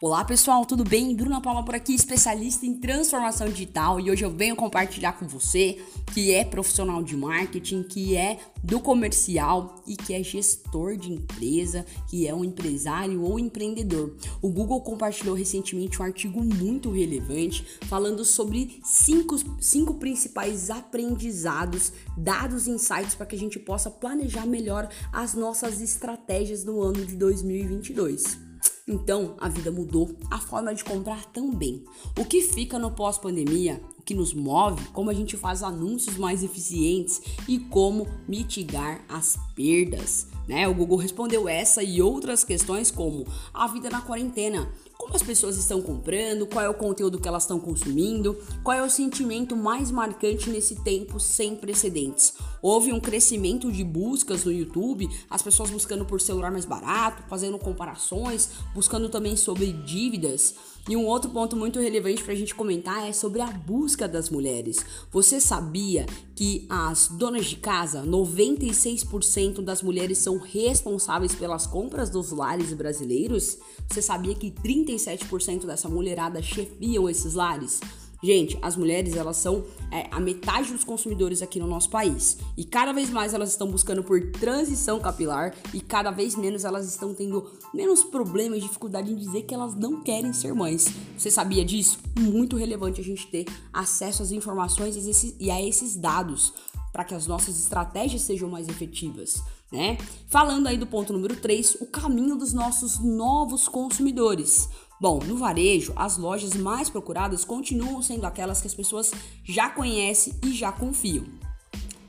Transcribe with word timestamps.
Olá 0.00 0.24
pessoal, 0.24 0.64
tudo 0.64 0.84
bem? 0.84 1.12
Bruna 1.12 1.40
Paula 1.40 1.64
por 1.64 1.74
aqui, 1.74 1.92
especialista 1.92 2.64
em 2.64 2.72
transformação 2.72 3.48
digital 3.48 3.98
e 3.98 4.08
hoje 4.08 4.24
eu 4.24 4.30
venho 4.30 4.54
compartilhar 4.54 5.14
com 5.14 5.26
você 5.26 5.84
que 6.14 6.32
é 6.32 6.44
profissional 6.44 7.02
de 7.02 7.16
marketing, 7.16 7.82
que 7.82 8.16
é 8.16 8.38
do 8.62 8.78
comercial 8.78 9.82
e 9.84 9.96
que 9.96 10.14
é 10.14 10.22
gestor 10.22 10.96
de 10.96 11.12
empresa, 11.12 11.84
que 12.06 12.28
é 12.28 12.32
um 12.32 12.44
empresário 12.44 13.20
ou 13.24 13.40
empreendedor. 13.40 14.14
O 14.40 14.48
Google 14.48 14.82
compartilhou 14.82 15.34
recentemente 15.34 16.00
um 16.00 16.04
artigo 16.04 16.44
muito 16.44 16.92
relevante 16.92 17.66
falando 17.88 18.24
sobre 18.24 18.78
cinco, 18.84 19.34
cinco 19.60 19.94
principais 19.94 20.70
aprendizados, 20.70 21.92
dados 22.16 22.68
e 22.68 22.70
insights 22.70 23.16
para 23.16 23.26
que 23.26 23.34
a 23.34 23.38
gente 23.38 23.58
possa 23.58 23.90
planejar 23.90 24.46
melhor 24.46 24.88
as 25.12 25.34
nossas 25.34 25.80
estratégias 25.80 26.62
no 26.62 26.80
ano 26.80 27.04
de 27.04 27.16
2022. 27.16 28.47
Então, 28.88 29.34
a 29.38 29.50
vida 29.50 29.70
mudou, 29.70 30.16
a 30.30 30.38
forma 30.38 30.74
de 30.74 30.82
comprar 30.82 31.26
também. 31.26 31.84
O 32.18 32.24
que 32.24 32.40
fica 32.40 32.78
no 32.78 32.90
pós-pandemia, 32.90 33.82
o 33.98 34.02
que 34.02 34.14
nos 34.14 34.32
move, 34.32 34.82
como 34.94 35.10
a 35.10 35.14
gente 35.14 35.36
faz 35.36 35.62
anúncios 35.62 36.16
mais 36.16 36.42
eficientes 36.42 37.20
e 37.46 37.58
como 37.58 38.08
mitigar 38.26 39.04
as 39.06 39.38
perdas. 39.54 40.26
Né? 40.48 40.66
O 40.66 40.74
Google 40.74 40.96
respondeu 40.96 41.46
essa 41.46 41.82
e 41.82 42.00
outras 42.00 42.42
questões 42.42 42.90
como 42.90 43.26
a 43.52 43.66
vida 43.66 43.90
na 43.90 44.00
quarentena, 44.00 44.72
como 44.96 45.14
as 45.14 45.22
pessoas 45.22 45.58
estão 45.58 45.82
comprando, 45.82 46.46
qual 46.46 46.64
é 46.64 46.68
o 46.68 46.74
conteúdo 46.74 47.20
que 47.20 47.28
elas 47.28 47.42
estão 47.42 47.60
consumindo, 47.60 48.34
qual 48.64 48.76
é 48.76 48.82
o 48.82 48.88
sentimento 48.88 49.54
mais 49.54 49.90
marcante 49.90 50.48
nesse 50.48 50.76
tempo 50.76 51.20
sem 51.20 51.54
precedentes. 51.54 52.32
Houve 52.60 52.92
um 52.92 53.00
crescimento 53.00 53.70
de 53.70 53.84
buscas 53.84 54.44
no 54.44 54.52
YouTube, 54.52 55.08
as 55.30 55.42
pessoas 55.42 55.70
buscando 55.70 56.04
por 56.04 56.20
celular 56.20 56.50
mais 56.50 56.64
barato, 56.64 57.22
fazendo 57.28 57.58
comparações, 57.58 58.50
buscando 58.74 59.08
também 59.08 59.36
sobre 59.36 59.72
dívidas. 59.72 60.54
E 60.88 60.96
um 60.96 61.04
outro 61.04 61.30
ponto 61.30 61.54
muito 61.54 61.78
relevante 61.78 62.24
para 62.24 62.32
a 62.32 62.36
gente 62.36 62.54
comentar 62.54 63.06
é 63.06 63.12
sobre 63.12 63.42
a 63.42 63.50
busca 63.50 64.08
das 64.08 64.30
mulheres. 64.30 64.78
Você 65.12 65.38
sabia 65.38 66.06
que 66.34 66.66
as 66.70 67.08
donas 67.08 67.44
de 67.46 67.56
casa, 67.56 68.02
96% 68.02 69.60
das 69.60 69.82
mulheres 69.82 70.18
são 70.18 70.38
responsáveis 70.38 71.34
pelas 71.34 71.66
compras 71.66 72.08
dos 72.08 72.30
lares 72.30 72.72
brasileiros? 72.72 73.58
Você 73.86 74.00
sabia 74.00 74.34
que 74.34 74.50
37% 74.50 75.66
dessa 75.66 75.90
mulherada 75.90 76.40
chefiam 76.40 77.08
esses 77.08 77.34
lares? 77.34 77.80
Gente, 78.22 78.58
as 78.60 78.76
mulheres 78.76 79.14
elas 79.14 79.36
são 79.36 79.64
é, 79.92 80.08
a 80.10 80.18
metade 80.18 80.72
dos 80.72 80.82
consumidores 80.82 81.40
aqui 81.40 81.60
no 81.60 81.66
nosso 81.66 81.88
país 81.88 82.38
e 82.56 82.64
cada 82.64 82.92
vez 82.92 83.10
mais 83.10 83.32
elas 83.32 83.50
estão 83.50 83.70
buscando 83.70 84.02
por 84.02 84.20
transição 84.32 84.98
capilar 84.98 85.54
e 85.72 85.80
cada 85.80 86.10
vez 86.10 86.34
menos 86.34 86.64
elas 86.64 86.88
estão 86.88 87.14
tendo 87.14 87.50
menos 87.72 88.02
problemas 88.02 88.60
dificuldade 88.60 89.12
em 89.12 89.16
dizer 89.16 89.42
que 89.42 89.54
elas 89.54 89.74
não 89.74 90.02
querem 90.02 90.32
ser 90.32 90.52
mães. 90.52 90.86
Você 91.16 91.30
sabia 91.30 91.64
disso? 91.64 91.98
Muito 92.18 92.56
relevante 92.56 93.00
a 93.00 93.04
gente 93.04 93.26
ter 93.28 93.46
acesso 93.72 94.22
às 94.22 94.32
informações 94.32 94.96
e 95.38 95.50
a 95.50 95.62
esses 95.62 95.94
dados 95.94 96.52
para 96.92 97.04
que 97.04 97.14
as 97.14 97.26
nossas 97.26 97.58
estratégias 97.58 98.22
sejam 98.22 98.48
mais 98.48 98.68
efetivas. 98.68 99.42
Né? 99.70 99.98
Falando 100.28 100.66
aí 100.66 100.78
do 100.78 100.86
ponto 100.86 101.12
número 101.12 101.36
3, 101.36 101.76
o 101.80 101.86
caminho 101.86 102.36
dos 102.36 102.52
nossos 102.52 102.98
novos 102.98 103.68
consumidores. 103.68 104.68
Bom, 105.00 105.20
no 105.20 105.36
varejo, 105.36 105.92
as 105.94 106.16
lojas 106.16 106.54
mais 106.54 106.90
procuradas 106.90 107.44
continuam 107.44 108.02
sendo 108.02 108.26
aquelas 108.26 108.60
que 108.60 108.66
as 108.66 108.74
pessoas 108.74 109.12
já 109.44 109.70
conhecem 109.70 110.34
e 110.44 110.52
já 110.52 110.72
confiam. 110.72 111.24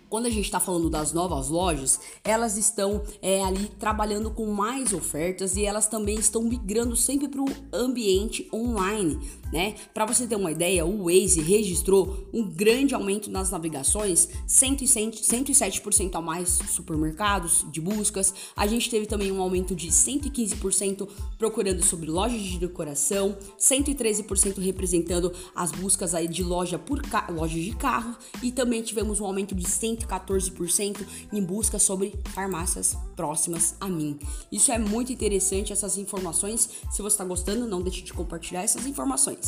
Quando 0.10 0.26
a 0.26 0.30
gente 0.32 0.46
está 0.46 0.60
falando 0.60 0.90
das 0.90 1.14
novas 1.14 1.50
lojas, 1.50 2.00
elas 2.24 2.58
estão 2.58 3.04
é, 3.22 3.44
ali 3.44 3.68
trabalhando 3.80 4.32
com 4.32 4.48
mais 4.48 4.92
ofertas 4.92 5.56
e 5.56 5.64
elas 5.64 5.88
também 5.88 6.18
estão 6.18 6.42
migrando 6.42 6.96
sempre 6.96 7.28
para 7.28 7.42
o 7.42 7.48
ambiente 7.72 8.50
online 8.52 9.20
né? 9.52 9.76
Para 9.94 10.06
você 10.06 10.28
ter 10.28 10.36
uma 10.36 10.52
ideia, 10.52 10.86
o 10.86 11.06
Waze 11.06 11.42
registrou 11.42 12.28
um 12.34 12.44
grande 12.44 12.94
aumento 12.94 13.30
nas 13.32 13.50
navegações, 13.50 14.30
107% 14.48 16.16
a 16.16 16.22
mais 16.22 16.60
supermercados 16.70 17.66
de 17.72 17.82
buscas. 17.82 18.34
A 18.56 18.68
gente 18.68 18.90
teve 18.90 19.06
também 19.06 19.32
um 19.32 19.42
aumento 19.42 19.76
de 19.76 19.90
115% 19.90 21.08
procurando 21.38 21.84
sobre 21.84 22.10
lojas 22.10 22.42
de 22.42 22.60
decoração, 22.60 23.38
113% 23.60 24.60
representando 24.60 25.32
as 25.56 25.72
buscas 25.72 26.14
aí 26.14 26.28
de 26.28 26.44
loja 26.44 26.78
por 26.78 27.02
lojas 27.30 27.64
de 27.64 27.76
carro 27.76 28.16
e 28.42 28.52
também 28.52 28.82
tivemos 28.82 29.20
um 29.20 29.26
aumento 29.26 29.56
de 29.56 29.66
114% 29.66 31.06
em 31.32 31.44
busca 31.44 31.80
sobre 31.80 32.14
farmácias 32.34 32.98
próximas 33.16 33.76
a 33.80 33.88
mim. 33.88 34.20
Isso 34.52 34.72
é 34.72 34.78
muito 34.78 35.12
interessante 35.12 35.74
essas 35.74 35.98
informações. 35.98 36.70
Se 36.92 37.02
você 37.02 37.16
está 37.16 37.26
gostando, 37.26 37.68
não 37.68 37.82
deixe 37.82 38.02
de 38.02 38.14
compartilhar 38.14 38.64
essas 38.64 38.86
informações. 38.86 39.39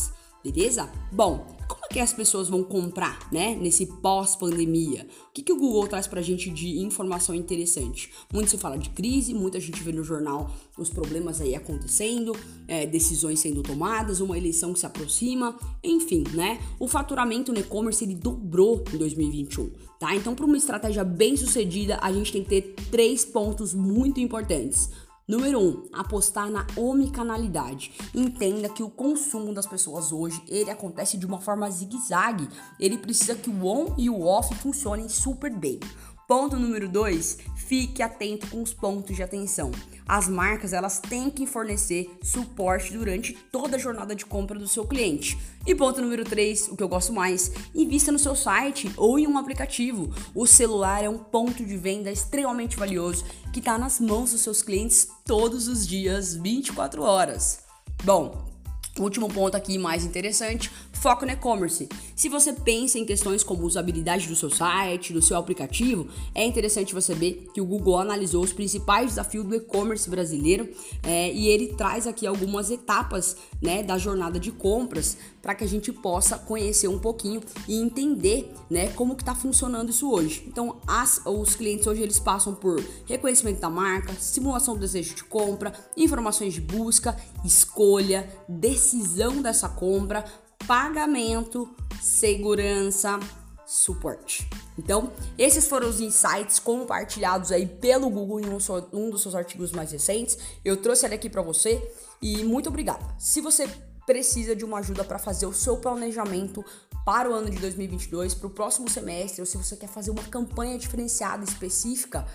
Beleza? 0.44 0.90
Bom, 1.12 1.46
como 1.68 1.86
é 1.86 1.88
que 1.88 2.00
as 2.00 2.12
pessoas 2.12 2.50
vão 2.50 2.64
comprar, 2.64 3.32
né? 3.32 3.56
Nesse 3.56 3.86
pós-pandemia? 3.86 5.08
O 5.30 5.32
que, 5.32 5.44
que 5.44 5.54
o 5.54 5.58
Google 5.58 5.88
traz 5.88 6.08
pra 6.08 6.22
gente 6.22 6.50
de 6.50 6.80
informação 6.80 7.36
interessante? 7.36 8.12
Muito 8.34 8.50
se 8.50 8.58
fala 8.58 8.76
de 8.76 8.90
crise, 8.90 9.36
muita 9.36 9.60
gente 9.60 9.84
vê 9.84 9.92
no 9.92 10.04
jornal 10.04 10.50
os 10.78 10.90
problemas 10.90 11.40
aí 11.40 11.54
acontecendo, 11.54 12.36
é, 12.68 12.88
decisões 12.88 13.40
sendo 13.40 13.62
tomadas, 13.62 14.20
uma 14.20 14.36
eleição 14.36 14.74
que 14.74 14.80
se 14.80 14.86
aproxima, 14.86 15.56
enfim, 15.84 16.24
né? 16.34 16.60
O 16.80 16.88
faturamento 16.88 17.54
no 17.54 17.60
e-commerce 17.60 18.04
ele 18.04 18.16
dobrou 18.16 18.84
em 18.92 18.98
2021, 18.98 19.70
tá? 20.00 20.16
Então, 20.16 20.34
para 20.34 20.46
uma 20.46 20.58
estratégia 20.58 21.04
bem 21.04 21.38
sucedida, 21.38 22.00
a 22.02 22.12
gente 22.12 22.34
tem 22.34 22.44
que 22.44 22.50
ter 22.50 22.76
três 22.90 23.24
pontos 23.24 23.76
muito 23.76 24.20
importantes. 24.20 24.90
Número 25.28 25.60
1, 25.60 25.64
um, 25.64 25.84
apostar 25.94 26.50
na 26.50 26.66
omnicanalidade. 26.76 27.92
Entenda 28.14 28.68
que 28.68 28.84
o 28.84 28.90
consumo 28.90 29.54
das 29.54 29.68
pessoas 29.68 30.12
hoje, 30.12 30.42
ele 30.48 30.72
acontece 30.72 31.18
de 31.18 31.26
uma 31.26 31.40
forma 31.40 31.70
zigue-zague. 31.70 32.50
Ele 32.80 32.98
precisa 32.98 33.36
que 33.36 33.50
o 33.50 33.66
on 33.66 33.96
e 33.98 34.10
o 34.10 34.22
off 34.24 34.54
funcionem 34.56 35.08
super 35.08 35.56
bem. 35.56 35.80
Ponto 36.28 36.58
número 36.58 36.88
2, 36.88 37.40
fique 37.72 38.04
atento 38.04 38.48
com 38.48 38.62
os 38.62 38.74
pontos 38.74 39.16
de 39.16 39.24
atenção. 39.24 39.72
As 40.06 40.28
marcas, 40.28 40.74
elas 40.74 41.00
têm 41.00 41.30
que 41.30 41.48
fornecer 41.48 42.14
suporte 42.22 42.92
durante 42.92 43.32
toda 43.50 43.78
a 43.78 43.80
jornada 43.80 44.14
de 44.14 44.26
compra 44.26 44.60
do 44.60 44.68
seu 44.68 44.86
cliente. 44.86 45.38
E 45.66 45.74
ponto 45.74 46.02
número 46.02 46.26
3, 46.26 46.68
o 46.68 46.76
que 46.76 46.84
eu 46.84 46.90
gosto 46.90 47.14
mais, 47.14 47.50
invista 47.74 48.12
no 48.12 48.20
seu 48.20 48.36
site 48.36 48.92
ou 48.98 49.18
em 49.18 49.26
um 49.26 49.38
aplicativo. 49.38 50.14
O 50.36 50.46
celular 50.46 51.02
é 51.02 51.08
um 51.08 51.18
ponto 51.18 51.64
de 51.66 51.78
venda 51.78 52.12
extremamente 52.12 52.76
valioso 52.76 53.24
que 53.54 53.60
está 53.60 53.78
nas 53.78 54.02
mãos 54.02 54.32
dos 54.32 54.42
seus 54.42 54.62
clientes 54.62 55.08
todos 55.24 55.70
os 55.70 55.88
dias, 55.88 56.36
24 56.36 57.02
horas. 57.02 57.62
Bom, 58.04 58.52
Último 59.00 59.30
ponto 59.30 59.56
aqui 59.56 59.78
mais 59.78 60.04
interessante, 60.04 60.70
foco 61.02 61.26
no 61.26 61.32
e-commerce. 61.32 61.90
Se 62.16 62.30
você 62.30 62.54
pensa 62.54 63.00
em 63.00 63.06
questões 63.06 63.44
como 63.44 63.66
usabilidade 63.66 64.28
do 64.28 64.36
seu 64.36 64.52
site, 64.52 65.12
do 65.12 65.22
seu 65.22 65.36
aplicativo, 65.36 66.08
é 66.36 66.46
interessante 66.46 66.94
você 66.94 67.16
ver 67.16 67.50
que 67.52 67.60
o 67.60 67.66
Google 67.66 67.98
analisou 67.98 68.44
os 68.44 68.54
principais 68.54 69.08
desafios 69.08 69.44
do 69.44 69.56
e-commerce 69.56 70.08
brasileiro 70.08 70.70
é, 71.02 71.34
e 71.34 71.48
ele 71.48 71.70
traz 71.70 72.06
aqui 72.06 72.28
algumas 72.28 72.70
etapas 72.70 73.36
né, 73.60 73.82
da 73.82 73.98
jornada 73.98 74.40
de 74.40 74.52
compras 74.52 75.18
para 75.42 75.56
que 75.56 75.64
a 75.64 75.68
gente 75.68 75.92
possa 75.92 76.38
conhecer 76.38 76.88
um 76.88 77.00
pouquinho 77.00 77.42
e 77.68 77.82
entender 77.82 78.54
né, 78.70 78.90
como 78.90 79.16
que 79.16 79.24
está 79.24 79.34
funcionando 79.34 79.90
isso 79.90 80.08
hoje. 80.08 80.44
Então, 80.48 80.78
as, 80.86 81.20
os 81.26 81.56
clientes 81.56 81.88
hoje 81.88 82.04
eles 82.04 82.20
passam 82.20 82.54
por 82.54 82.80
reconhecimento 83.08 83.60
da 83.60 83.72
marca, 83.72 84.14
simulação 84.20 84.76
do 84.76 84.82
desejo 84.82 85.16
de 85.16 85.24
compra, 85.24 85.74
informações 85.98 86.54
de 86.54 86.62
busca, 86.62 87.18
escolha, 87.44 88.30
decisão 88.48 89.42
dessa 89.42 89.68
compra, 89.68 90.24
pagamento, 90.72 91.70
segurança, 92.02 93.20
suporte. 93.66 94.50
Então, 94.80 95.12
esses 95.38 95.68
foram 95.68 95.90
os 95.90 96.00
insights 96.00 96.60
compartilhados 96.60 97.52
aí 97.52 97.66
pelo 97.68 98.10
Google 98.10 98.40
em 98.40 98.46
um, 98.46 98.58
um 98.94 99.10
dos 99.10 99.22
seus 99.22 99.36
artigos 99.36 99.74
mais 99.74 99.92
recentes. 99.92 100.38
Eu 100.64 100.78
trouxe 100.78 101.06
ele 101.06 101.16
aqui 101.16 101.30
para 101.30 101.42
você 101.42 101.86
e 102.22 102.46
muito 102.46 102.70
obrigada. 102.70 103.06
Se 103.20 103.42
você 103.42 103.68
precisa 104.06 104.56
de 104.56 104.64
uma 104.64 104.80
ajuda 104.80 105.04
para 105.04 105.20
fazer 105.20 105.46
o 105.46 105.52
seu 105.52 105.76
planejamento 105.76 106.64
para 107.06 107.30
o 107.30 107.34
ano 107.34 107.50
de 107.50 107.60
2022, 107.60 108.34
para 108.34 108.48
o 108.48 108.52
próximo 108.52 108.90
semestre, 108.90 109.42
ou 109.42 109.46
se 109.46 109.58
você 109.58 109.76
quer 109.76 109.90
fazer 109.90 110.12
uma 110.12 110.24
campanha 110.24 110.80
diferenciada 110.80 111.44
específica, 111.44 112.26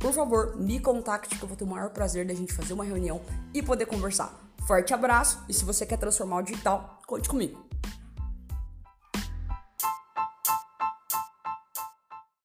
por 0.00 0.12
favor, 0.12 0.56
me 0.56 0.80
contacte 0.80 1.38
que 1.38 1.44
eu 1.44 1.46
vou 1.46 1.56
ter 1.56 1.62
o 1.62 1.68
maior 1.68 1.90
prazer 1.90 2.26
da 2.26 2.34
gente 2.34 2.52
fazer 2.52 2.72
uma 2.72 2.84
reunião 2.84 3.20
e 3.54 3.62
poder 3.62 3.86
conversar. 3.86 4.36
Forte 4.66 4.92
abraço 4.92 5.44
e 5.48 5.54
se 5.54 5.64
você 5.64 5.86
quer 5.86 5.98
transformar 5.98 6.38
o 6.38 6.42
digital, 6.42 6.98
conte 7.06 7.28
comigo. 7.28 7.63